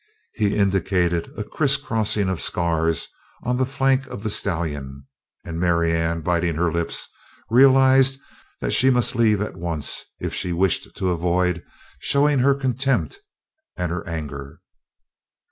He 0.33 0.57
indicated 0.57 1.31
a 1.37 1.43
criss 1.43 1.77
crossing 1.77 2.27
of 2.27 2.41
scars 2.41 3.07
on 3.43 3.57
the 3.57 3.67
flank 3.67 4.07
of 4.07 4.23
the 4.23 4.31
stallion 4.31 5.05
and 5.45 5.59
Marianne, 5.59 6.21
biting 6.21 6.55
her 6.55 6.71
lips, 6.71 7.07
realized 7.51 8.19
that 8.61 8.73
she 8.73 8.89
must 8.89 9.15
leave 9.15 9.41
at 9.43 9.55
once 9.57 10.05
if 10.19 10.33
she 10.33 10.53
wished 10.53 10.95
to 10.95 11.11
avoid 11.11 11.61
showing 11.99 12.39
her 12.39 12.55
contempt, 12.55 13.19
and 13.77 13.91
her 13.91 14.03
anger. 14.07 14.61